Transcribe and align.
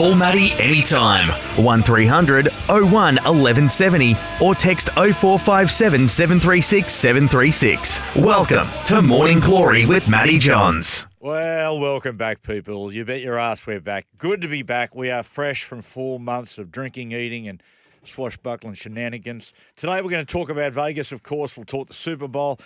Call 0.00 0.14
Matty 0.14 0.52
anytime. 0.52 1.28
1300 1.62 2.48
01 2.70 2.90
1170 2.90 4.16
or 4.42 4.54
text 4.54 4.88
0457 4.94 6.08
736 6.08 6.90
736. 6.90 8.00
Welcome 8.16 8.66
to 8.86 9.02
Morning 9.02 9.40
Glory 9.40 9.84
with 9.84 10.08
Matty 10.08 10.38
Johns. 10.38 11.06
Well, 11.20 11.78
welcome 11.78 12.16
back, 12.16 12.40
people. 12.40 12.90
You 12.90 13.04
bet 13.04 13.20
your 13.20 13.38
ass 13.38 13.66
we're 13.66 13.78
back. 13.78 14.06
Good 14.16 14.40
to 14.40 14.48
be 14.48 14.62
back. 14.62 14.94
We 14.94 15.10
are 15.10 15.22
fresh 15.22 15.64
from 15.64 15.82
four 15.82 16.18
months 16.18 16.56
of 16.56 16.72
drinking, 16.72 17.12
eating, 17.12 17.46
and 17.46 17.62
swashbuckling 18.04 18.72
shenanigans. 18.72 19.52
Today, 19.76 20.00
we're 20.00 20.08
going 20.08 20.24
to 20.24 20.32
talk 20.32 20.48
about 20.48 20.72
Vegas, 20.72 21.12
of 21.12 21.22
course. 21.22 21.58
We'll 21.58 21.66
talk 21.66 21.88
the 21.88 21.94
Super 21.94 22.26
Bowl. 22.26 22.58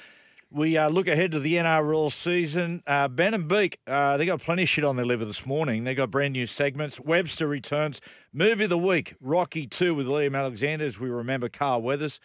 We 0.54 0.76
uh, 0.76 0.88
look 0.88 1.08
ahead 1.08 1.32
to 1.32 1.40
the 1.40 1.54
NRL 1.54 2.12
season. 2.12 2.84
Uh, 2.86 3.08
ben 3.08 3.34
and 3.34 3.48
Beak, 3.48 3.80
uh, 3.88 4.16
they 4.16 4.24
got 4.24 4.40
plenty 4.40 4.62
of 4.62 4.68
shit 4.68 4.84
on 4.84 4.94
their 4.94 5.04
liver 5.04 5.24
this 5.24 5.44
morning. 5.44 5.82
They 5.82 5.96
got 5.96 6.12
brand 6.12 6.34
new 6.34 6.46
segments. 6.46 7.00
Webster 7.00 7.48
returns. 7.48 8.00
Movie 8.32 8.62
of 8.62 8.70
the 8.70 8.78
week, 8.78 9.16
Rocky 9.20 9.66
2 9.66 9.96
with 9.96 10.06
Liam 10.06 10.38
Alexander, 10.38 10.84
as 10.84 11.00
we 11.00 11.10
remember 11.10 11.48
Carl 11.48 11.82
Weathers. 11.82 12.20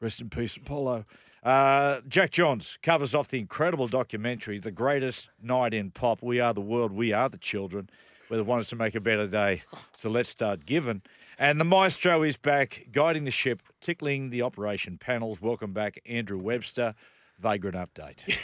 Rest 0.00 0.22
in 0.22 0.30
peace, 0.30 0.56
Apollo. 0.56 1.04
Uh, 1.42 2.00
Jack 2.08 2.30
Johns 2.30 2.78
covers 2.82 3.14
off 3.14 3.28
the 3.28 3.38
incredible 3.38 3.88
documentary, 3.88 4.58
The 4.58 4.70
Greatest 4.70 5.28
Night 5.42 5.74
in 5.74 5.90
Pop. 5.90 6.22
We 6.22 6.40
are 6.40 6.54
the 6.54 6.62
world, 6.62 6.92
we 6.92 7.12
are 7.12 7.28
the 7.28 7.36
children. 7.36 7.90
We're 8.30 8.38
the 8.38 8.44
ones 8.44 8.68
to 8.68 8.76
make 8.76 8.94
a 8.94 9.00
better 9.00 9.26
day. 9.26 9.64
So 9.94 10.08
let's 10.08 10.30
start 10.30 10.64
giving. 10.64 11.02
And 11.38 11.60
the 11.60 11.64
maestro 11.64 12.22
is 12.22 12.38
back, 12.38 12.86
guiding 12.90 13.24
the 13.24 13.30
ship, 13.30 13.60
tickling 13.82 14.30
the 14.30 14.40
operation 14.40 14.96
panels. 14.96 15.42
Welcome 15.42 15.74
back, 15.74 16.00
Andrew 16.06 16.38
Webster. 16.38 16.94
Vagrant 17.38 17.76
update. 17.76 18.36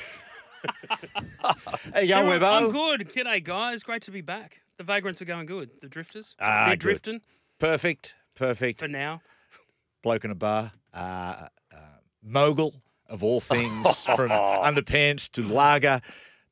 How 1.42 2.00
you 2.00 2.08
going, 2.08 2.08
Yeah, 2.08 2.22
Webbo? 2.38 2.52
I'm 2.66 2.70
good. 2.70 3.08
G'day, 3.10 3.42
guys. 3.42 3.82
Great 3.82 4.02
to 4.02 4.10
be 4.10 4.20
back. 4.20 4.60
The 4.78 4.84
vagrants 4.84 5.20
are 5.22 5.24
going 5.24 5.46
good. 5.46 5.70
The 5.80 5.88
drifters. 5.88 6.36
Ah, 6.40 6.66
They're 6.66 6.74
good. 6.76 6.78
drifting 6.80 7.20
Perfect, 7.58 8.14
perfect. 8.34 8.80
for 8.80 8.88
now. 8.88 9.22
bloke 10.02 10.24
in 10.24 10.30
a 10.30 10.34
bar, 10.34 10.72
uh, 10.92 10.96
uh, 11.72 11.76
mogul 12.22 12.74
of 13.08 13.22
all 13.22 13.40
things, 13.40 14.04
from 14.16 14.30
underpants 14.30 15.30
to 15.32 15.42
lager. 15.42 16.00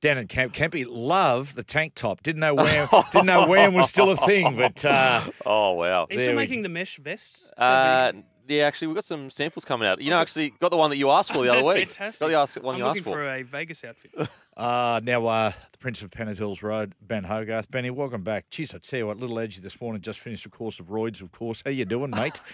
Down 0.01 0.17
in 0.17 0.29
Camp 0.29 0.55
Kempy, 0.55 0.87
love 0.89 1.55
the 1.55 1.63
tank 1.63 1.95
top. 1.95 2.23
Didn't 2.23 2.41
know 2.41 2.55
where, 2.55 2.89
didn't 3.13 3.27
know 3.27 3.47
when 3.47 3.75
was 3.75 3.91
still 3.91 4.11
a 4.11 4.17
thing, 4.17 4.57
but 4.57 4.83
uh, 4.85 5.21
Oh 5.45 5.73
wow. 5.73 6.05
Are 6.05 6.07
you 6.11 6.17
There 6.17 6.27
still 6.27 6.33
we- 6.37 6.37
making 6.43 6.63
the 6.63 6.71
mesh 6.71 6.97
vests? 6.97 7.51
Uh, 7.57 8.13
yeah, 8.51 8.65
actually, 8.65 8.89
we've 8.89 8.97
got 8.97 9.05
some 9.05 9.31
samples 9.31 9.65
coming 9.65 9.87
out. 9.89 10.01
You 10.01 10.11
know, 10.11 10.19
actually, 10.19 10.51
got 10.59 10.71
the 10.71 10.77
one 10.77 10.91
that 10.91 10.97
you 10.97 11.11
asked 11.11 11.33
for 11.33 11.43
the 11.45 11.53
other 11.53 11.65
week. 11.75 11.89
fantastic. 11.89 12.21
Got 12.21 12.29
the 12.29 12.35
ask, 12.35 12.63
one 12.63 12.75
I'm 12.75 12.79
you 12.81 12.85
looking 12.87 13.01
asked 13.01 13.05
for. 13.05 13.13
for 13.15 13.29
a 13.35 13.43
Vegas 13.43 13.85
outfit. 13.85 14.11
uh, 14.57 15.01
now 15.03 15.27
uh, 15.27 15.53
the 15.73 15.79
Prince 15.79 16.03
of 16.03 16.11
Pennant 16.11 16.39
Hills 16.39 16.63
Road, 16.63 16.95
Ben 17.01 17.25
Hogarth. 17.25 17.71
Benny, 17.71 17.91
welcome 17.91 18.23
back. 18.23 18.51
Cheers, 18.51 18.75
I 18.75 18.79
tell 18.79 18.99
you 18.99 19.07
what, 19.07 19.19
little 19.19 19.39
edgy 19.39 19.61
this 19.61 19.81
morning. 19.81 20.03
Just 20.03 20.19
finished 20.19 20.45
a 20.47 20.49
course 20.49 20.81
of 20.81 20.87
roids, 20.87 21.23
of 21.23 21.33
course. 21.33 21.63
How 21.65 21.71
you 21.71 21.85
doing, 21.85 22.11
mate? 22.11 22.41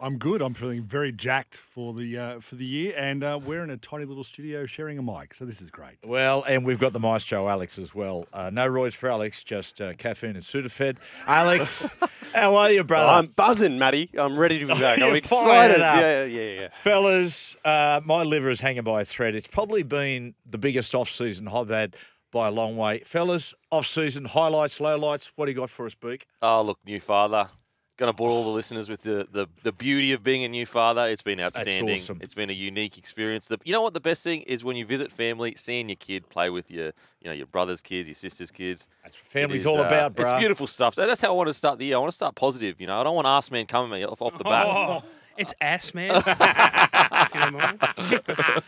I'm 0.00 0.18
good. 0.18 0.42
I'm 0.42 0.54
feeling 0.54 0.82
very 0.82 1.12
jacked 1.12 1.56
for 1.56 1.94
the 1.94 2.18
uh, 2.18 2.40
for 2.40 2.56
the 2.56 2.64
year, 2.64 2.94
and 2.96 3.22
uh, 3.22 3.38
we're 3.42 3.62
in 3.62 3.70
a 3.70 3.76
tiny 3.76 4.04
little 4.04 4.24
studio 4.24 4.66
sharing 4.66 4.98
a 4.98 5.02
mic, 5.02 5.34
so 5.34 5.44
this 5.44 5.62
is 5.62 5.70
great. 5.70 5.96
Well, 6.04 6.42
and 6.48 6.64
we've 6.64 6.80
got 6.80 6.92
the 6.92 6.98
maestro 6.98 7.48
Alex 7.48 7.78
as 7.78 7.94
well. 7.94 8.26
Uh, 8.32 8.50
no 8.52 8.68
roids 8.68 8.94
for 8.94 9.08
Alex, 9.08 9.44
just 9.44 9.80
uh, 9.80 9.94
caffeine 9.94 10.30
and 10.30 10.42
Sudafed. 10.42 10.98
Alex, 11.28 11.88
how 12.34 12.56
are 12.56 12.72
you, 12.72 12.82
brother? 12.82 13.08
I'm 13.12 13.26
buzzing, 13.28 13.78
Matty. 13.78 14.10
I'm 14.18 14.36
ready 14.36 14.58
to 14.58 14.66
be 14.66 14.74
back. 14.78 15.00
I'm 15.00 15.14
excited. 15.14 15.80
up. 15.80 16.00
Yeah, 16.00 16.24
yeah, 16.24 16.60
yeah. 16.60 16.68
Fellas, 16.72 17.54
uh, 17.64 18.00
my 18.04 18.22
liver 18.24 18.50
is 18.50 18.60
hanging 18.60 18.82
by 18.82 19.02
a 19.02 19.04
thread. 19.04 19.36
It's 19.36 19.46
probably 19.48 19.84
been 19.84 20.34
the 20.44 20.58
biggest 20.58 20.94
off-season 20.94 21.46
I've 21.46 21.68
had 21.68 21.94
by 22.32 22.48
a 22.48 22.50
long 22.50 22.76
way. 22.76 22.98
Fellas, 23.04 23.54
off-season 23.70 24.24
highlights, 24.24 24.80
lowlights. 24.80 25.30
What 25.36 25.46
do 25.46 25.52
you 25.52 25.56
got 25.56 25.70
for 25.70 25.86
us, 25.86 25.94
Beak? 25.94 26.26
Oh, 26.42 26.62
look, 26.62 26.78
new 26.84 26.98
father. 27.00 27.48
Going 27.96 28.08
to 28.08 28.16
bore 28.16 28.28
all 28.28 28.42
the 28.42 28.50
listeners 28.50 28.88
with 28.88 29.02
the, 29.02 29.28
the, 29.30 29.46
the 29.62 29.70
beauty 29.70 30.12
of 30.12 30.24
being 30.24 30.42
a 30.42 30.48
new 30.48 30.66
father. 30.66 31.06
It's 31.06 31.22
been 31.22 31.38
outstanding. 31.38 31.94
awesome. 31.94 32.18
It's 32.20 32.34
been 32.34 32.50
a 32.50 32.54
unique 32.54 32.98
experience. 32.98 33.46
The, 33.46 33.58
you 33.64 33.72
know 33.72 33.82
what? 33.82 33.94
The 33.94 34.00
best 34.00 34.24
thing 34.24 34.42
is 34.42 34.64
when 34.64 34.76
you 34.76 34.84
visit 34.84 35.12
family, 35.12 35.54
seeing 35.56 35.88
your 35.88 35.96
kid 35.96 36.28
play 36.28 36.50
with 36.50 36.72
your, 36.72 36.86
you 37.20 37.26
know, 37.26 37.32
your 37.32 37.46
brother's 37.46 37.80
kids, 37.80 38.08
your 38.08 38.16
sister's 38.16 38.50
kids. 38.50 38.88
That's 39.04 39.16
what 39.16 39.30
family's 39.30 39.60
is, 39.60 39.66
all 39.66 39.78
uh, 39.78 39.86
about, 39.86 40.16
bro. 40.16 40.28
It's 40.28 40.38
beautiful 40.40 40.66
stuff. 40.66 40.94
So 40.94 41.06
that's 41.06 41.20
how 41.20 41.28
I 41.28 41.32
want 41.32 41.48
to 41.50 41.54
start 41.54 41.78
the 41.78 41.84
year. 41.86 41.94
I 41.94 42.00
want 42.00 42.10
to 42.10 42.16
start 42.16 42.34
positive. 42.34 42.80
You 42.80 42.88
know, 42.88 43.00
I 43.00 43.04
don't 43.04 43.14
want 43.14 43.28
ass 43.28 43.52
man 43.52 43.66
coming 43.66 43.92
at 43.92 43.98
me 44.00 44.04
off, 44.04 44.20
off 44.20 44.36
the 44.36 44.42
bat. 44.42 44.66
Oh, 44.66 45.02
it's 45.36 45.54
ass 45.60 45.94
man. 45.94 46.16
if 46.26 47.34
you 47.34 47.40
don't 47.40 47.52
mind. 47.52 47.80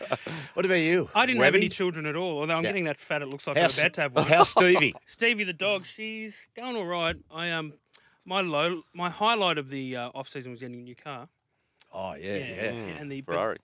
What 0.53 0.65
about 0.65 0.75
you? 0.75 1.07
I 1.13 1.27
didn't 1.27 1.43
have 1.43 1.53
any 1.53 1.69
children 1.69 2.07
at 2.07 2.15
all. 2.15 2.39
Although 2.39 2.55
I'm 2.55 2.63
Yeah. 2.63 2.69
getting 2.69 2.85
that 2.85 2.99
fat, 2.99 3.21
it 3.21 3.27
looks 3.27 3.45
like 3.45 3.57
How's, 3.57 3.77
I'm 3.77 3.83
about 3.85 3.93
to 3.93 4.01
have 4.01 4.15
one. 4.15 4.25
how's 4.25 4.49
Stevie? 4.49 4.95
Stevie 5.05 5.43
the 5.43 5.53
dog, 5.53 5.85
she's 5.85 6.47
going 6.55 6.75
all 6.75 6.85
right. 6.85 7.15
I 7.29 7.51
um, 7.51 7.73
my 8.27 8.41
low, 8.41 8.81
my 8.93 9.09
highlight 9.09 9.57
of 9.57 9.69
the 9.69 9.95
uh, 9.95 10.09
off 10.13 10.29
season 10.29 10.51
was 10.51 10.59
getting 10.59 10.75
a 10.79 10.83
new 10.83 10.95
car. 10.95 11.27
Oh, 11.93 12.13
yeah, 12.15 12.35
yeah. 12.37 12.63
and 12.99 13.11
the 13.11 13.21
Ferrari. 13.21 13.57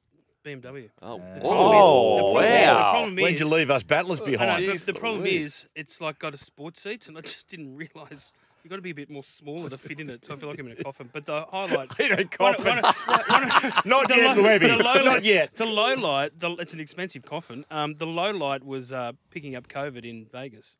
BMW. 0.46 0.90
Oh, 1.02 1.20
problem 1.20 1.40
oh, 1.40 1.40
is- 1.40 1.42
the 1.42 1.42
problem- 1.42 2.34
the 2.34 2.74
wow. 2.74 2.92
problem 2.92 3.16
When'd 3.16 3.40
you 3.40 3.48
leave 3.48 3.70
us 3.70 3.84
battlers 3.84 4.20
I 4.20 4.26
know, 4.26 4.32
behind? 4.32 4.80
the 4.80 4.94
problem 4.94 5.22
Louise. 5.22 5.46
is, 5.46 5.66
it's 5.76 6.02
like 6.02 6.20
got 6.20 6.34
a 6.34 6.38
sports 6.38 6.82
seat, 6.82 7.08
and 7.08 7.18
I 7.18 7.22
just 7.22 7.48
didn't 7.48 7.76
realise 7.78 8.34
you've 8.62 8.70
got 8.70 8.76
to 8.78 8.82
be 8.82 8.90
a 8.90 8.96
bit 8.96 9.10
more 9.10 9.24
smaller 9.24 9.70
to 9.70 9.78
fit 9.78 10.02
in 10.02 10.10
it. 10.10 10.26
So 10.26 10.34
I 10.34 10.36
feel 10.38 10.50
like 10.50 10.60
I'm 10.60 10.68
in 10.68 10.78
a 10.78 10.84
coffin. 10.84 11.10
But 11.14 11.26
the 11.26 11.46
highlight, 11.50 11.98
In 12.00 12.12
a 12.12 12.26
coffin. 12.26 12.76
one- 12.76 12.84
one- 12.84 13.74
Not 13.86 14.08
the 14.10 14.16
yet, 14.18 14.36
low- 14.38 14.44
Webby. 14.44 14.68
the 14.68 14.78
low 14.78 14.94
Not 14.96 15.06
light- 15.06 15.24
yet. 15.24 15.54
The 15.56 15.66
low 15.66 15.94
light, 15.96 16.38
the, 16.38 16.52
it's 16.56 16.74
an 16.74 16.82
expensive 16.82 17.24
coffin. 17.24 17.64
Um, 17.72 17.94
the 17.94 18.06
low 18.06 18.32
light 18.32 18.66
was 18.66 18.92
uh, 18.92 19.14
picking 19.32 19.56
up 19.56 19.68
COVID 19.70 20.04
in 20.04 20.26
Vegas. 20.32 20.76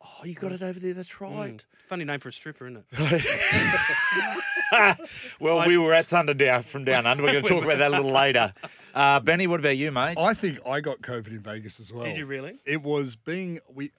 Oh, 0.00 0.24
you 0.24 0.34
got 0.34 0.52
it 0.52 0.62
over 0.62 0.78
there. 0.78 0.94
That's 0.94 1.20
right. 1.20 1.56
Mm. 1.56 1.88
Funny 1.88 2.04
name 2.04 2.20
for 2.20 2.28
a 2.28 2.32
stripper, 2.32 2.66
isn't 2.66 2.84
it? 2.90 4.36
Well, 5.40 5.66
we 5.66 5.78
were 5.78 5.94
at 5.94 6.06
Thunder 6.06 6.34
Down 6.34 6.62
from 6.62 6.84
Down 6.84 7.06
Under. 7.06 7.22
We're 7.22 7.32
going 7.32 7.44
to 7.44 7.48
talk 7.48 7.64
about 7.64 7.78
that 7.78 7.88
a 7.88 7.96
little 7.96 8.12
later. 8.12 8.52
Uh, 8.94 9.20
Benny, 9.20 9.46
what 9.46 9.60
about 9.60 9.76
you, 9.76 9.90
mate? 9.90 10.18
I 10.18 10.34
think 10.34 10.58
I 10.66 10.80
got 10.80 11.00
COVID 11.00 11.28
in 11.28 11.40
Vegas 11.40 11.80
as 11.80 11.92
well. 11.92 12.04
Did 12.04 12.16
you 12.16 12.26
really? 12.26 12.58
It 12.66 12.82
was 12.82 13.16
being 13.16 13.60
we. 13.72 13.90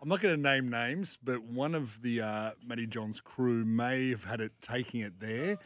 I'm 0.00 0.08
not 0.08 0.20
going 0.20 0.36
to 0.36 0.40
name 0.40 0.68
names, 0.68 1.16
but 1.22 1.42
one 1.42 1.74
of 1.74 2.00
the 2.02 2.20
uh, 2.20 2.50
Matty 2.64 2.86
John's 2.86 3.20
crew 3.20 3.64
may 3.64 4.10
have 4.10 4.22
had 4.22 4.42
it 4.42 4.52
taking 4.60 5.00
it 5.00 5.18
there. 5.18 5.56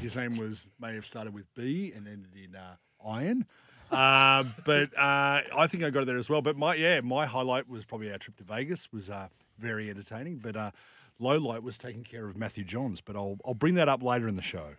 His 0.00 0.16
name 0.16 0.36
was 0.38 0.68
may 0.80 0.94
have 0.94 1.04
started 1.04 1.34
with 1.34 1.52
B 1.54 1.92
and 1.94 2.06
ended 2.06 2.30
in 2.36 2.54
uh, 2.54 2.76
iron. 3.04 3.44
Uh, 3.90 4.44
but 4.64 4.96
uh, 4.96 5.40
I 5.56 5.66
think 5.66 5.82
I 5.82 5.90
got 5.90 6.02
it 6.02 6.06
there 6.06 6.16
as 6.16 6.28
well. 6.28 6.42
But 6.42 6.56
my 6.56 6.74
yeah, 6.74 7.00
my 7.00 7.26
highlight 7.26 7.68
was 7.68 7.84
probably 7.84 8.10
our 8.12 8.18
trip 8.18 8.36
to 8.36 8.44
Vegas 8.44 8.92
was 8.92 9.10
uh, 9.10 9.28
very 9.58 9.90
entertaining. 9.90 10.38
But 10.38 10.56
uh, 10.56 10.70
low 11.18 11.38
light 11.38 11.62
was 11.62 11.78
taking 11.78 12.04
care 12.04 12.28
of 12.28 12.36
Matthew 12.36 12.64
Johns. 12.64 13.00
But 13.00 13.16
I'll 13.16 13.38
I'll 13.44 13.54
bring 13.54 13.74
that 13.74 13.88
up 13.88 14.02
later 14.02 14.28
in 14.28 14.36
the 14.36 14.42
show. 14.42 14.74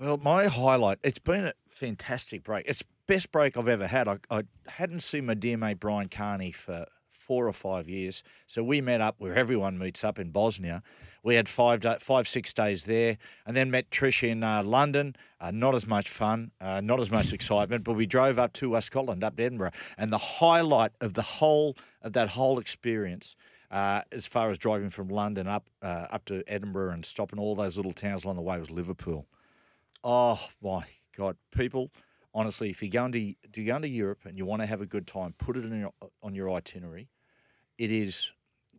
Well, 0.00 0.16
my 0.16 0.46
highlight, 0.46 0.98
it's 1.04 1.20
been 1.20 1.46
a 1.46 1.52
fantastic 1.68 2.42
break. 2.42 2.66
It's 2.66 2.82
best 3.06 3.30
break 3.30 3.56
I've 3.56 3.68
ever 3.68 3.86
had. 3.86 4.08
I, 4.08 4.18
I 4.30 4.42
hadn't 4.66 5.00
seen 5.00 5.26
my 5.26 5.34
dear 5.34 5.56
mate 5.56 5.78
Brian 5.78 6.08
Carney 6.08 6.50
for 6.50 6.86
four 7.32 7.48
or 7.48 7.52
five 7.54 7.88
years. 7.88 8.22
So 8.46 8.62
we 8.62 8.82
met 8.82 9.00
up 9.00 9.14
where 9.16 9.34
everyone 9.34 9.78
meets 9.78 10.04
up 10.04 10.18
in 10.18 10.28
Bosnia. 10.32 10.82
We 11.22 11.36
had 11.36 11.48
five, 11.48 11.82
five 12.00 12.28
six 12.28 12.52
days 12.52 12.84
there, 12.84 13.16
and 13.46 13.56
then 13.56 13.70
met 13.70 13.90
Trish 13.90 14.22
in 14.22 14.44
uh, 14.44 14.62
London. 14.62 15.16
Uh, 15.40 15.50
not 15.50 15.74
as 15.74 15.88
much 15.88 16.10
fun, 16.10 16.50
uh, 16.60 16.82
not 16.82 17.00
as 17.00 17.10
much 17.10 17.32
excitement, 17.32 17.84
but 17.84 17.94
we 17.94 18.04
drove 18.04 18.38
up 18.38 18.52
to 18.54 18.76
uh, 18.76 18.82
Scotland, 18.82 19.24
up 19.24 19.36
to 19.36 19.44
Edinburgh, 19.44 19.70
and 19.96 20.12
the 20.12 20.18
highlight 20.18 20.92
of 21.00 21.14
the 21.14 21.22
whole 21.22 21.74
of 22.02 22.12
that 22.12 22.28
whole 22.28 22.58
experience 22.58 23.34
uh, 23.70 24.02
as 24.12 24.26
far 24.26 24.50
as 24.50 24.58
driving 24.58 24.90
from 24.90 25.08
London 25.08 25.46
up 25.46 25.70
uh, 25.80 26.08
up 26.10 26.26
to 26.26 26.44
Edinburgh 26.46 26.92
and 26.92 27.06
stopping 27.06 27.38
all 27.38 27.54
those 27.54 27.78
little 27.78 27.94
towns 27.94 28.24
along 28.24 28.36
the 28.36 28.42
way 28.42 28.58
was 28.58 28.70
Liverpool. 28.70 29.26
Oh 30.04 30.48
my 30.62 30.84
God, 31.16 31.38
people! 31.50 31.90
Honestly, 32.34 32.70
if 32.70 32.82
you're 32.82 32.90
going 32.90 33.12
to 33.12 33.20
you 33.20 33.66
go 33.66 33.76
into 33.76 33.88
Europe 33.88 34.20
and 34.24 34.38
you 34.38 34.44
want 34.46 34.62
to 34.62 34.66
have 34.66 34.80
a 34.80 34.86
good 34.86 35.06
time, 35.06 35.34
put 35.38 35.56
it 35.56 35.64
your, 35.64 35.92
on 36.22 36.34
your 36.34 36.50
itinerary. 36.50 37.08
It 37.82 37.90
is 37.90 38.30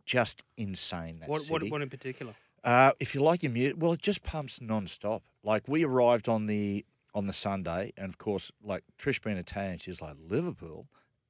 just 0.06 0.42
insane. 0.56 1.18
That 1.20 1.28
What, 1.28 1.42
what, 1.50 1.60
city. 1.60 1.70
what 1.70 1.82
in 1.82 1.90
particular? 1.90 2.32
Uh, 2.64 2.92
if 2.98 3.14
you 3.14 3.22
like 3.22 3.42
your 3.42 3.52
music, 3.52 3.76
well, 3.78 3.92
it 3.92 4.00
just 4.00 4.22
pumps 4.22 4.62
non-stop. 4.62 5.22
Like 5.42 5.68
we 5.68 5.84
arrived 5.84 6.26
on 6.26 6.46
the 6.46 6.86
on 7.14 7.26
the 7.26 7.34
Sunday, 7.34 7.92
and 7.98 8.08
of 8.08 8.16
course, 8.16 8.50
like 8.62 8.82
Trish 8.98 9.22
being 9.22 9.36
Italian, 9.36 9.76
she's 9.76 10.00
like 10.00 10.16
Liverpool, 10.18 10.86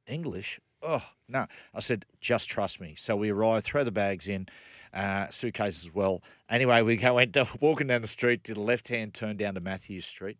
English. 0.07 0.61
Oh 0.83 1.03
no! 1.29 1.49
I 1.75 1.81
said, 1.81 2.05
just 2.21 2.49
trust 2.49 2.81
me. 2.81 2.95
So 2.97 3.17
we 3.17 3.31
arrived, 3.31 3.67
throw 3.67 3.83
the 3.83 3.91
bags 3.91 4.29
in, 4.29 4.47
uh, 4.93 5.31
suitcases 5.31 5.87
as 5.87 5.93
well. 5.93 6.23
Anyway, 6.49 6.81
we 6.83 6.95
go 6.95 7.15
went 7.15 7.33
to, 7.33 7.49
walking 7.61 7.89
down 7.89 8.03
the 8.03 8.07
street, 8.09 8.45
did 8.45 8.57
a 8.57 8.61
left-hand 8.61 9.15
turn 9.15 9.37
down 9.37 9.55
to 9.55 9.61
Matthews 9.61 10.07
Street, 10.07 10.39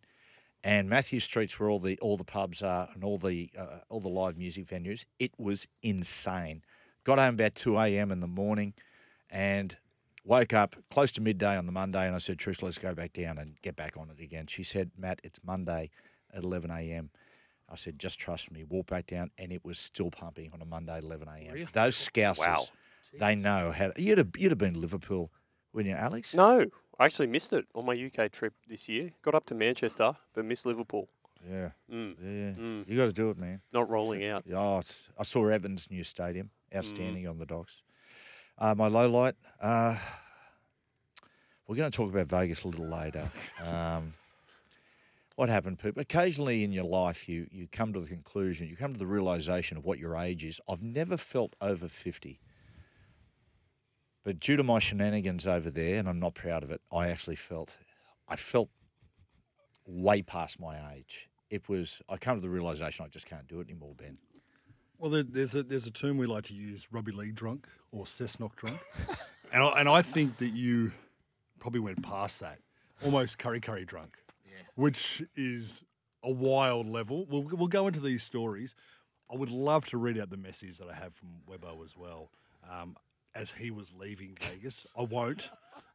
and 0.63 0.89
Matthews 0.89 1.25
Street's 1.25 1.59
where 1.59 1.69
all 1.69 1.79
the 1.79 1.99
all 1.99 2.15
the 2.15 2.23
pubs 2.23 2.63
are 2.63 2.87
and 2.93 3.03
all 3.03 3.17
the 3.17 3.49
uh, 3.59 3.79
all 3.89 3.99
the 3.99 4.07
live 4.07 4.37
music 4.37 4.67
venues. 4.67 5.03
It 5.19 5.33
was 5.37 5.67
insane. 5.83 6.63
Got 7.05 7.19
home 7.19 7.35
about 7.35 7.55
two 7.55 7.77
a.m. 7.77 8.11
in 8.11 8.19
the 8.19 8.27
morning, 8.27 8.73
and 9.29 9.77
woke 10.23 10.53
up 10.53 10.75
close 10.89 11.11
to 11.11 11.21
midday 11.21 11.55
on 11.55 11.67
the 11.67 11.71
Monday, 11.71 12.05
and 12.07 12.15
I 12.15 12.17
said, 12.19 12.37
Trish, 12.39 12.63
let's 12.63 12.79
go 12.79 12.93
back 12.95 13.13
down 13.13 13.37
and 13.37 13.55
get 13.61 13.75
back 13.75 13.95
on 13.95 14.09
it 14.09 14.21
again. 14.21 14.47
She 14.47 14.63
said, 14.63 14.89
Matt, 14.97 15.21
it's 15.23 15.39
Monday 15.45 15.91
at 16.33 16.43
11 16.43 16.71
a.m. 16.71 17.11
I 17.69 17.75
said, 17.75 17.99
just 17.99 18.19
trust 18.19 18.51
me. 18.51 18.63
Walk 18.63 18.87
back 18.87 19.05
down, 19.07 19.29
and 19.37 19.51
it 19.51 19.63
was 19.63 19.77
still 19.79 20.09
pumping 20.09 20.49
on 20.53 20.61
a 20.61 20.65
Monday 20.65 20.97
at 20.97 21.03
11 21.03 21.27
a.m. 21.27 21.53
Really? 21.53 21.67
Those 21.73 21.95
scousers, 21.95 22.39
Wow. 22.39 22.65
they 23.19 23.35
know 23.35 23.71
how. 23.71 23.91
You'd 23.97 24.17
have, 24.17 24.29
you'd 24.37 24.51
have 24.51 24.57
been 24.57 24.73
to 24.73 24.79
Liverpool. 24.79 25.31
When 25.73 25.85
you, 25.85 25.93
Alex? 25.93 26.33
No, 26.33 26.65
I 26.97 27.05
actually 27.05 27.27
missed 27.27 27.51
it 27.53 27.65
on 27.75 27.85
my 27.85 27.93
UK 27.93 28.31
trip 28.31 28.53
this 28.67 28.87
year. 28.89 29.11
Got 29.21 29.35
up 29.35 29.45
to 29.47 29.55
Manchester, 29.55 30.13
but 30.33 30.45
missed 30.45 30.65
Liverpool. 30.65 31.09
Yeah. 31.47 31.69
Mm. 31.91 32.15
Yeah. 32.23 32.63
Mm. 32.63 32.87
You 32.89 32.97
got 32.97 33.05
to 33.05 33.13
do 33.13 33.29
it, 33.29 33.37
man. 33.37 33.61
Not 33.73 33.89
rolling 33.89 34.25
out. 34.25 34.43
Yeah, 34.47 34.55
Oh, 34.57 34.79
it's, 34.79 35.09
I 35.19 35.23
saw 35.23 35.45
Everton's 35.47 35.91
new 35.91 36.03
stadium. 36.03 36.49
Mm. 36.75 36.79
Outstanding 36.79 37.27
on 37.27 37.37
the 37.37 37.45
docks. 37.45 37.81
Uh, 38.57 38.75
my 38.75 38.87
low 38.87 39.09
light. 39.09 39.35
Uh, 39.61 39.97
we're 41.67 41.75
going 41.75 41.89
to 41.89 41.95
talk 41.95 42.09
about 42.09 42.27
Vegas 42.27 42.63
a 42.63 42.67
little 42.67 42.87
later. 42.87 43.29
Um, 43.71 44.13
what 45.35 45.49
happened, 45.49 45.79
people? 45.79 46.01
Occasionally 46.01 46.63
in 46.63 46.71
your 46.71 46.85
life, 46.85 47.27
you 47.27 47.47
you 47.51 47.67
come 47.69 47.91
to 47.91 47.99
the 47.99 48.07
conclusion, 48.07 48.67
you 48.69 48.77
come 48.77 48.93
to 48.93 48.99
the 48.99 49.05
realization 49.05 49.75
of 49.75 49.83
what 49.83 49.99
your 49.99 50.15
age 50.15 50.45
is. 50.45 50.61
I've 50.69 50.81
never 50.81 51.17
felt 51.17 51.55
over 51.59 51.89
fifty, 51.89 52.39
but 54.23 54.39
due 54.39 54.55
to 54.55 54.63
my 54.63 54.79
shenanigans 54.79 55.45
over 55.45 55.69
there, 55.69 55.97
and 55.97 56.07
I'm 56.07 56.19
not 56.19 56.35
proud 56.35 56.63
of 56.63 56.71
it, 56.71 56.79
I 56.89 57.09
actually 57.09 57.35
felt, 57.35 57.75
I 58.29 58.37
felt 58.37 58.69
way 59.85 60.21
past 60.21 60.59
my 60.59 60.93
age. 60.95 61.27
It 61.49 61.67
was. 61.67 62.01
I 62.07 62.15
come 62.15 62.37
to 62.37 62.41
the 62.41 62.49
realization 62.49 63.03
I 63.03 63.09
just 63.09 63.25
can't 63.25 63.47
do 63.47 63.59
it 63.59 63.67
anymore, 63.69 63.93
Ben. 63.97 64.17
Well, 64.99 65.11
there, 65.11 65.23
there's 65.23 65.55
a 65.55 65.63
there's 65.63 65.85
a 65.85 65.91
term 65.91 66.17
we 66.17 66.25
like 66.25 66.45
to 66.45 66.53
use, 66.53 66.87
rugby 66.91 67.11
league 67.11 67.35
drunk 67.35 67.67
or 67.91 68.05
Cessnock 68.05 68.55
drunk, 68.55 68.79
and 69.53 69.61
I, 69.63 69.79
and 69.79 69.89
I 69.89 70.01
think 70.01 70.37
that 70.37 70.49
you 70.49 70.91
probably 71.59 71.81
went 71.81 72.01
past 72.03 72.39
that, 72.39 72.59
almost 73.03 73.37
Kurri 73.37 73.61
Kurri 73.61 73.85
drunk, 73.85 74.17
which 74.75 75.23
is 75.35 75.83
a 76.23 76.31
wild 76.31 76.87
level. 76.87 77.25
We'll 77.29 77.43
we'll 77.43 77.67
go 77.67 77.87
into 77.87 77.99
these 77.99 78.23
stories. 78.23 78.75
I 79.31 79.35
would 79.35 79.49
love 79.49 79.85
to 79.87 79.97
read 79.97 80.19
out 80.19 80.29
the 80.29 80.37
message 80.37 80.77
that 80.77 80.87
I 80.87 80.93
have 80.93 81.13
from 81.15 81.29
Webbo 81.49 81.83
as 81.83 81.97
well, 81.97 82.29
um, 82.71 82.95
as 83.33 83.51
he 83.51 83.71
was 83.71 83.91
leaving 83.97 84.37
Vegas. 84.39 84.85
I 84.97 85.01
won't 85.03 85.49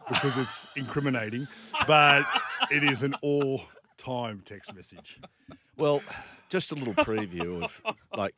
because 0.08 0.36
it's 0.36 0.66
incriminating, 0.76 1.46
but 1.86 2.24
it 2.70 2.82
is 2.84 3.02
an 3.02 3.14
all 3.22 3.62
time 3.98 4.42
text 4.44 4.74
message. 4.74 5.18
Well, 5.76 6.02
just 6.50 6.72
a 6.72 6.74
little 6.74 6.92
preview 6.94 7.62
of 7.64 7.80
like 8.16 8.34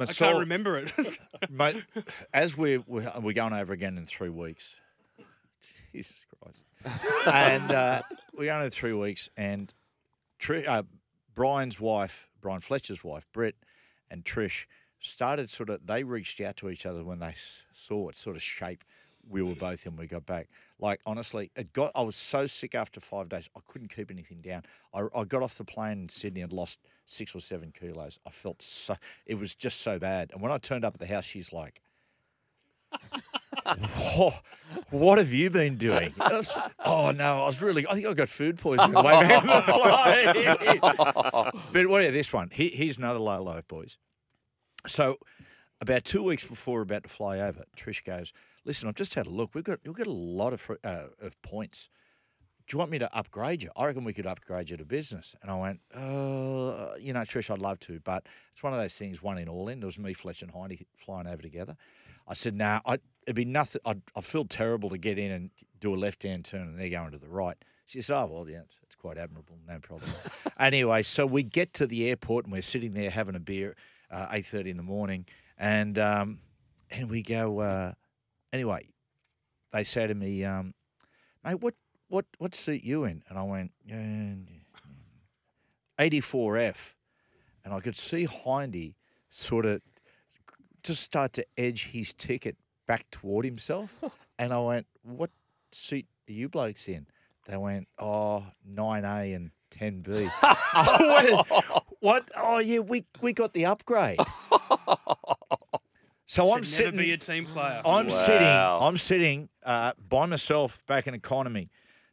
I 0.00 0.06
can't 0.06 0.38
remember 0.38 0.78
it. 0.78 0.92
mate. 1.50 1.82
As 2.32 2.56
we're 2.56 2.82
we're, 2.86 3.12
we're 3.20 3.32
going 3.34 3.52
over 3.52 3.72
again 3.72 3.98
in 3.98 4.06
three 4.06 4.28
weeks. 4.30 4.74
Jesus 5.92 6.24
Christ! 6.42 7.26
and 7.26 7.70
uh, 7.70 8.02
we're 8.36 8.46
going 8.46 8.64
in 8.64 8.70
three 8.70 8.92
weeks, 8.92 9.28
and 9.36 9.72
Tri- 10.38 10.64
uh, 10.64 10.82
Bryan's 11.34 11.80
wife, 11.80 12.28
Bryan 12.40 12.60
Fletcher's 12.60 13.02
wife, 13.02 13.26
Brett, 13.32 13.54
and 14.10 14.24
Trish 14.24 14.64
started 15.00 15.50
sort 15.50 15.70
of. 15.70 15.86
They 15.86 16.04
reached 16.04 16.40
out 16.40 16.56
to 16.58 16.68
each 16.68 16.86
other 16.86 17.02
when 17.02 17.18
they 17.18 17.28
s- 17.28 17.62
saw 17.74 17.96
what 18.04 18.16
sort 18.16 18.36
of 18.36 18.42
shape 18.42 18.84
we 19.28 19.42
were 19.42 19.54
both 19.54 19.86
in. 19.86 19.92
when 19.92 20.00
We 20.00 20.06
got 20.06 20.26
back. 20.26 20.48
Like 20.78 21.00
honestly, 21.06 21.50
it 21.56 21.72
got. 21.72 21.92
I 21.94 22.02
was 22.02 22.16
so 22.16 22.46
sick 22.46 22.74
after 22.74 23.00
five 23.00 23.28
days. 23.28 23.48
I 23.56 23.60
couldn't 23.66 23.94
keep 23.94 24.10
anything 24.10 24.42
down. 24.42 24.62
I, 24.92 25.06
I 25.14 25.24
got 25.24 25.42
off 25.42 25.56
the 25.56 25.64
plane 25.64 26.02
in 26.02 26.08
Sydney 26.08 26.42
and 26.42 26.52
lost 26.52 26.78
six 27.06 27.34
or 27.34 27.40
seven 27.40 27.72
kilos. 27.78 28.18
I 28.26 28.30
felt 28.30 28.60
so. 28.60 28.96
It 29.24 29.36
was 29.36 29.54
just 29.54 29.80
so 29.80 29.98
bad. 29.98 30.30
And 30.32 30.42
when 30.42 30.52
I 30.52 30.58
turned 30.58 30.84
up 30.84 30.94
at 30.94 31.00
the 31.00 31.06
house, 31.06 31.24
she's 31.24 31.52
like. 31.52 31.80
"Whoa, 33.96 34.32
what 34.90 35.18
have 35.18 35.32
you 35.32 35.50
been 35.50 35.76
doing? 35.76 36.14
Was- 36.18 36.56
oh 36.84 37.10
no, 37.10 37.42
I 37.42 37.46
was 37.46 37.60
really. 37.60 37.86
I 37.86 37.94
think 37.94 38.06
I 38.06 38.14
got 38.14 38.28
food 38.28 38.58
poisoning 38.58 38.94
way 38.94 39.20
back 39.22 39.44
but 40.82 41.86
what 41.88 42.02
about 42.02 42.12
this 42.12 42.32
one? 42.32 42.50
He, 42.52 42.68
here's 42.68 42.98
another 42.98 43.18
low 43.18 43.42
low, 43.42 43.60
boys. 43.66 43.96
So, 44.86 45.18
about 45.80 46.04
two 46.04 46.22
weeks 46.22 46.44
before 46.44 46.76
we're 46.76 46.82
about 46.82 47.02
to 47.02 47.08
fly 47.08 47.38
over, 47.38 47.64
Trish 47.76 48.04
goes, 48.04 48.32
"Listen, 48.64 48.88
I've 48.88 48.94
just 48.94 49.14
had 49.14 49.26
a 49.26 49.30
look. 49.30 49.54
We've 49.54 49.64
got 49.64 49.80
you'll 49.84 49.94
get 49.94 50.06
a 50.06 50.12
lot 50.12 50.52
of 50.52 50.70
uh, 50.84 51.04
of 51.20 51.40
points. 51.42 51.88
Do 52.66 52.74
you 52.74 52.78
want 52.78 52.90
me 52.90 52.98
to 52.98 53.16
upgrade 53.16 53.62
you? 53.62 53.70
I 53.76 53.86
reckon 53.86 54.02
we 54.02 54.12
could 54.12 54.26
upgrade 54.26 54.70
you 54.70 54.76
to 54.76 54.84
business." 54.84 55.34
And 55.42 55.50
I 55.50 55.54
went, 55.56 55.80
"Uh, 55.94 56.94
you 56.98 57.12
know, 57.12 57.20
Trish, 57.20 57.50
I'd 57.50 57.58
love 57.58 57.78
to, 57.80 58.00
but 58.00 58.26
it's 58.52 58.62
one 58.62 58.72
of 58.72 58.78
those 58.78 58.94
things. 58.94 59.22
One 59.22 59.38
in, 59.38 59.48
all 59.48 59.68
in. 59.68 59.80
There 59.80 59.86
was 59.86 59.98
me, 59.98 60.12
Fletcher, 60.14 60.46
and 60.46 60.54
Hindy 60.54 60.86
flying 60.96 61.26
over 61.26 61.42
together. 61.42 61.76
I 62.26 62.34
said, 62.34 62.54
"Nah, 62.54 62.80
it'd 63.26 63.36
be 63.36 63.44
nothing. 63.44 63.82
I'd, 63.84 64.02
I 64.14 64.20
feel 64.20 64.44
terrible 64.44 64.88
to 64.90 64.98
get 64.98 65.18
in 65.18 65.30
and 65.30 65.50
do 65.80 65.94
a 65.94 65.96
left 65.96 66.22
hand 66.22 66.44
turn, 66.46 66.62
and 66.62 66.78
they're 66.78 66.88
going 66.88 67.12
to 67.12 67.18
the 67.18 67.28
right." 67.28 67.56
She 67.86 68.02
said, 68.02 68.16
"Oh 68.16 68.26
well, 68.26 68.48
yeah, 68.48 68.60
it's, 68.60 68.78
it's 68.82 68.96
quite 68.96 69.18
admirable, 69.18 69.58
no 69.68 69.78
problem." 69.78 70.10
anyway, 70.58 71.02
so 71.02 71.26
we 71.26 71.42
get 71.42 71.74
to 71.74 71.86
the 71.86 72.08
airport 72.08 72.46
and 72.46 72.52
we're 72.52 72.62
sitting 72.62 72.94
there 72.94 73.10
having 73.10 73.36
a 73.36 73.40
beer, 73.40 73.76
uh, 74.10 74.28
eight 74.32 74.46
thirty 74.46 74.70
in 74.70 74.76
the 74.76 74.82
morning, 74.82 75.26
and 75.58 75.98
um, 75.98 76.38
and 76.90 77.10
we 77.10 77.22
go. 77.22 77.60
Uh, 77.60 77.92
anyway, 78.52 78.88
they 79.72 79.84
say 79.84 80.06
to 80.06 80.14
me, 80.14 80.44
um, 80.44 80.74
"Mate, 81.44 81.60
what 81.60 81.74
what 82.08 82.26
what 82.38 82.54
seat 82.54 82.84
you 82.84 83.04
in?" 83.04 83.22
And 83.28 83.38
I 83.38 83.42
went, 83.42 83.72
eighty 85.98 86.20
four 86.20 86.56
F, 86.56 86.94
and 87.64 87.72
I 87.74 87.80
could 87.80 87.96
see 87.96 88.26
Hindy 88.26 88.96
sort 89.30 89.66
of 89.66 89.82
just 90.82 91.02
start 91.02 91.32
to 91.34 91.46
edge 91.56 91.88
his 91.92 92.12
ticket 92.12 92.56
back 92.86 93.10
toward 93.10 93.44
himself, 93.44 93.92
and 94.38 94.52
I 94.52 94.60
went, 94.60 94.86
"What 95.02 95.30
seat 95.72 96.06
are 96.28 96.32
you 96.32 96.48
blokes 96.48 96.88
in?" 96.88 97.06
They 97.46 97.56
went, 97.56 97.86
"Oh, 97.98 98.44
9A 98.68 99.36
and 99.36 99.50
10B." 99.70 100.30
Went, 101.36 101.46
what? 102.00 102.28
Oh 102.36 102.58
yeah, 102.58 102.80
we 102.80 103.04
we 103.20 103.32
got 103.32 103.52
the 103.52 103.66
upgrade. 103.66 104.18
So 106.26 106.52
I'm 106.52 106.64
sitting. 106.64 106.96
never 106.96 107.04
be 107.04 107.12
a 107.12 107.16
team 107.16 107.46
player. 107.46 107.80
I'm 107.84 108.08
Wow. 108.08 108.14
sitting. 108.26 108.46
I'm 108.48 108.98
sitting 108.98 109.48
uh, 109.64 109.92
by 110.08 110.26
myself 110.26 110.84
back 110.86 111.06
in 111.06 111.14
economy, 111.14 111.70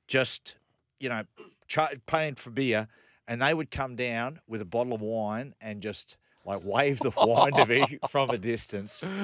just 0.08 0.56
you 1.00 1.10
know, 1.10 1.24
cha- 1.68 1.90
paying 2.06 2.36
for 2.36 2.50
beer, 2.52 2.88
and 3.28 3.42
they 3.42 3.54
would 3.54 3.72
come 3.72 3.96
down 3.96 4.40
with 4.48 4.62
a 4.62 4.66
bottle 4.66 4.94
of 4.94 5.02
wine 5.02 5.54
and 5.60 5.82
just 5.82 6.16
like 6.46 6.62
wave 6.64 7.00
the 7.00 7.10
wine 7.18 7.54
to 7.54 7.66
me 7.66 8.00
from 8.10 8.30
a 8.30 8.38
distance. 8.38 9.04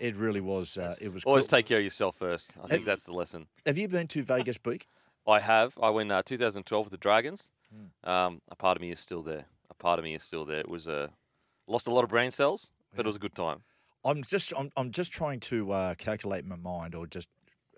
It 0.00 0.16
really 0.16 0.40
was. 0.40 0.78
Uh, 0.78 0.94
it 0.98 1.12
was. 1.12 1.24
Always 1.24 1.44
cool. 1.46 1.58
take 1.58 1.66
care 1.66 1.76
of 1.76 1.84
yourself 1.84 2.16
first. 2.16 2.52
I 2.64 2.68
think 2.68 2.86
that's 2.86 3.04
the 3.04 3.12
lesson. 3.12 3.48
Have 3.66 3.76
you 3.76 3.86
been 3.86 4.08
to 4.08 4.22
Vegas 4.22 4.56
Beak? 4.56 4.86
I 5.28 5.40
have. 5.40 5.76
I 5.82 5.90
went 5.90 6.10
uh, 6.10 6.22
2012 6.24 6.86
with 6.86 6.90
the 6.90 6.96
Dragons. 6.96 7.50
Hmm. 7.70 8.10
Um, 8.10 8.40
a 8.50 8.56
part 8.56 8.78
of 8.78 8.80
me 8.80 8.90
is 8.92 8.98
still 8.98 9.20
there. 9.22 9.44
A 9.68 9.74
part 9.74 9.98
of 9.98 10.04
me 10.06 10.14
is 10.14 10.22
still 10.22 10.46
there. 10.46 10.60
It 10.60 10.70
was 10.70 10.86
a 10.86 11.10
lost 11.66 11.86
a 11.86 11.90
lot 11.90 12.02
of 12.02 12.08
brain 12.08 12.30
cells, 12.30 12.70
but 12.96 13.04
it 13.04 13.08
was 13.10 13.16
a 13.16 13.18
good 13.18 13.34
time. 13.34 13.60
I'm 14.04 14.22
just. 14.24 14.52
I'm. 14.56 14.70
I'm 14.76 14.90
just 14.92 15.12
trying 15.12 15.40
to 15.40 15.72
uh, 15.72 15.94
calculate 15.96 16.44
my 16.44 16.56
mind, 16.56 16.94
or 16.94 17.06
just 17.06 17.28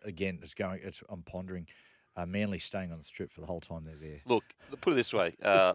again, 0.05 0.38
it's 0.43 0.55
going. 0.55 0.81
It's. 0.83 1.02
I'm 1.09 1.23
pondering. 1.23 1.67
Uh, 2.14 2.26
Manly 2.26 2.59
staying 2.59 2.93
on 2.93 2.99
the 2.99 3.05
strip 3.05 3.33
for 3.33 3.41
the 3.41 3.47
whole 3.47 3.61
time 3.61 3.85
they're 3.87 3.97
there. 3.97 4.21
Look, 4.26 4.45
put 4.81 4.93
it 4.93 4.97
this 4.97 5.12
way: 5.14 5.35
uh, 5.43 5.73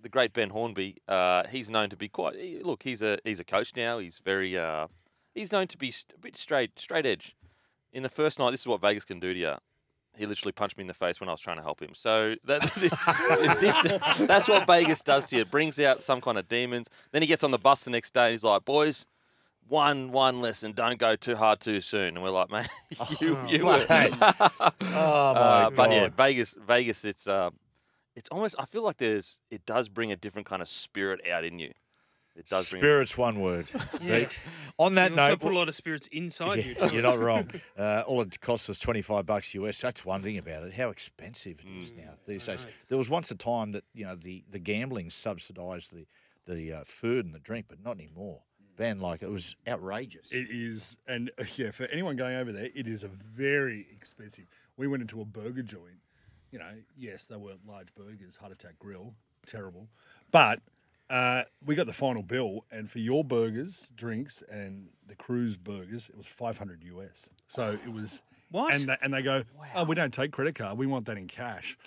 the 0.00 0.08
great 0.08 0.32
Ben 0.32 0.50
Hornby. 0.50 0.96
Uh, 1.08 1.44
he's 1.48 1.70
known 1.70 1.88
to 1.90 1.96
be 1.96 2.06
quite. 2.08 2.36
he- 2.36 2.60
Look, 2.62 2.82
he's 2.82 3.02
a 3.02 3.18
he's 3.24 3.40
a 3.40 3.44
coach 3.44 3.72
now. 3.74 3.98
He's 3.98 4.20
very. 4.24 4.56
Uh, 4.58 4.86
he's 5.34 5.50
known 5.52 5.66
to 5.68 5.78
be 5.78 5.90
st- 5.90 6.16
a 6.16 6.20
bit 6.20 6.36
straight 6.36 6.78
straight 6.78 7.06
edge. 7.06 7.34
In 7.92 8.02
the 8.04 8.08
first 8.08 8.38
night, 8.38 8.50
this 8.52 8.60
is 8.60 8.66
what 8.68 8.80
Vegas 8.80 9.04
can 9.04 9.18
do 9.18 9.32
to 9.34 9.38
you. 9.40 9.54
He 10.16 10.26
literally 10.26 10.52
punched 10.52 10.76
me 10.76 10.82
in 10.82 10.88
the 10.88 10.94
face 10.94 11.18
when 11.18 11.28
I 11.28 11.32
was 11.32 11.40
trying 11.40 11.56
to 11.56 11.62
help 11.62 11.80
him. 11.80 11.94
So 11.94 12.34
that 12.44 12.62
this, 13.60 14.26
that's 14.26 14.48
what 14.48 14.66
Vegas 14.66 15.00
does 15.02 15.26
to 15.26 15.36
you. 15.36 15.42
It 15.42 15.50
brings 15.50 15.80
out 15.80 16.02
some 16.02 16.20
kind 16.20 16.36
of 16.38 16.46
demons. 16.48 16.88
Then 17.12 17.22
he 17.22 17.26
gets 17.28 17.42
on 17.42 17.50
the 17.52 17.58
bus 17.58 17.84
the 17.84 17.90
next 17.90 18.12
day 18.14 18.24
and 18.26 18.32
he's 18.32 18.44
like, 18.44 18.64
"Boys, 18.64 19.06
one 19.70 20.12
one 20.12 20.40
lesson: 20.42 20.72
don't 20.72 20.98
go 20.98 21.16
too 21.16 21.36
hard 21.36 21.60
too 21.60 21.80
soon." 21.80 22.16
And 22.16 22.22
we're 22.22 22.30
like, 22.30 22.50
"Man, 22.50 22.66
you 23.20 23.38
you 23.48 23.64
were." 23.66 23.86
Mate. 23.88 24.12
oh 24.20 25.34
my 25.34 25.40
Uh, 25.40 25.70
but 25.70 25.90
yeah, 25.90 26.08
Vegas, 26.08 26.56
Vegas, 26.66 27.04
it's 27.04 27.26
uh, 27.26 27.50
it's 28.16 28.28
almost. 28.30 28.56
I 28.58 28.66
feel 28.66 28.82
like 28.82 28.98
there's. 28.98 29.38
It 29.50 29.64
does 29.64 29.88
bring 29.88 30.12
a 30.12 30.16
different 30.16 30.46
kind 30.46 30.60
of 30.60 30.68
spirit 30.68 31.20
out 31.30 31.44
in 31.44 31.58
you. 31.58 31.72
It 32.36 32.46
does 32.46 32.70
bring. 32.70 32.80
Spirits, 32.80 33.18
one 33.18 33.40
word. 33.40 33.68
Yeah. 34.00 34.26
On 34.78 34.94
that 34.94 35.10
You 35.10 35.18
also 35.18 35.30
note, 35.32 35.40
put 35.40 35.52
a 35.52 35.54
lot 35.56 35.68
of 35.68 35.74
spirits 35.74 36.08
inside 36.12 36.64
you. 36.64 36.74
Yeah, 36.78 36.86
too. 36.88 36.94
you're 36.94 37.02
not 37.02 37.18
wrong. 37.18 37.50
Uh, 37.78 38.02
all 38.06 38.22
it 38.22 38.40
costs 38.40 38.70
us 38.70 38.78
25 38.78 39.26
bucks 39.26 39.52
US. 39.54 39.80
That's 39.80 40.04
one 40.04 40.22
thing 40.22 40.38
about 40.38 40.62
it. 40.62 40.72
How 40.74 40.90
expensive 40.90 41.58
it 41.60 41.66
Mm. 41.66 41.80
is 41.80 41.92
now 41.92 42.14
these 42.26 42.46
days. 42.46 42.64
There 42.88 42.96
was 42.96 43.10
once 43.10 43.30
a 43.30 43.34
time 43.34 43.72
that 43.72 43.84
you 43.92 44.04
know 44.04 44.14
the, 44.16 44.44
the 44.50 44.58
gambling 44.60 45.10
subsidised 45.10 45.92
the 45.92 46.06
the 46.46 46.72
uh, 46.72 46.84
food 46.86 47.26
and 47.26 47.34
the 47.34 47.38
drink, 47.40 47.66
but 47.68 47.82
not 47.84 47.96
anymore. 47.96 48.40
Ben, 48.80 48.98
like 48.98 49.22
it 49.22 49.28
was 49.28 49.56
outrageous. 49.68 50.26
It 50.30 50.48
is, 50.50 50.96
and 51.06 51.30
uh, 51.38 51.44
yeah, 51.56 51.70
for 51.70 51.84
anyone 51.88 52.16
going 52.16 52.34
over 52.34 52.50
there, 52.50 52.70
it 52.74 52.86
is 52.86 53.04
a 53.04 53.08
very 53.08 53.86
expensive. 53.94 54.46
We 54.78 54.88
went 54.88 55.02
into 55.02 55.20
a 55.20 55.24
burger 55.26 55.62
joint. 55.62 56.00
You 56.50 56.60
know, 56.60 56.72
yes, 56.96 57.26
they 57.26 57.36
weren't 57.36 57.66
large 57.68 57.94
burgers, 57.94 58.36
Heart 58.36 58.52
Attack 58.52 58.78
Grill, 58.78 59.12
terrible, 59.46 59.86
but 60.30 60.60
uh, 61.10 61.42
we 61.66 61.74
got 61.74 61.88
the 61.88 61.92
final 61.92 62.22
bill, 62.22 62.64
and 62.72 62.90
for 62.90 63.00
your 63.00 63.22
burgers, 63.22 63.90
drinks, 63.94 64.42
and 64.50 64.88
the 65.06 65.14
cruise 65.14 65.58
burgers, 65.58 66.08
it 66.08 66.16
was 66.16 66.26
five 66.26 66.56
hundred 66.56 66.82
US. 66.84 67.28
So 67.48 67.76
it 67.84 67.92
was 67.92 68.22
What? 68.50 68.74
And 68.74 68.88
they, 68.88 68.96
and 69.00 69.14
they 69.14 69.22
go, 69.22 69.44
oh, 69.76 69.84
we 69.84 69.94
don't 69.94 70.12
take 70.12 70.32
credit 70.32 70.56
card. 70.56 70.76
We 70.76 70.86
want 70.86 71.06
that 71.06 71.16
in 71.16 71.28
cash. 71.28 71.78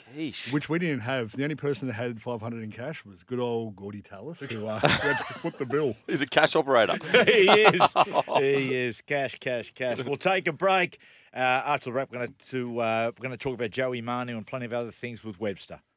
Which 0.52 0.70
we 0.70 0.80
didn't 0.80 1.02
have. 1.02 1.34
The 1.34 1.44
only 1.44 1.56
person 1.56 1.88
that 1.88 1.94
had 1.94 2.22
500 2.22 2.64
in 2.64 2.72
cash 2.72 3.04
was 3.04 3.24
good 3.24 3.40
old 3.40 3.76
Gordy 3.76 4.02
Tallis, 4.02 4.40
who 4.40 4.68
uh, 4.68 4.80
had 4.88 5.18
to 5.18 5.24
foot 5.24 5.58
the 5.60 5.66
bill. 5.66 5.96
He's 6.08 6.22
a 6.22 6.28
cash 6.28 6.56
operator. 6.56 6.96
he 7.26 7.50
is. 7.50 7.82
He 8.38 8.76
is. 8.76 9.02
Cash, 9.02 9.36
cash, 9.40 9.74
cash. 9.74 10.04
We'll 10.04 10.18
take 10.18 10.48
a 10.48 10.54
break. 10.54 11.00
Uh, 11.34 11.40
after 11.40 11.86
the 11.86 11.94
wrap, 11.94 12.12
we're 12.12 12.20
going 12.20 12.36
to 12.46 12.80
uh, 12.80 13.12
we're 13.18 13.24
going 13.28 13.38
to 13.38 13.38
talk 13.38 13.56
about 13.56 13.72
Joey 13.72 14.02
Manu 14.02 14.38
and 14.38 14.46
plenty 14.46 14.66
of 14.66 14.74
other 14.74 14.92
things 14.92 15.24
with 15.24 15.40
Webster. 15.40 15.80